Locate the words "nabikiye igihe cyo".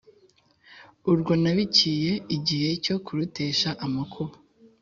1.43-2.95